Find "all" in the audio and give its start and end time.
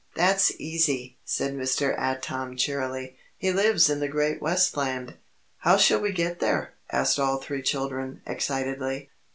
7.19-7.37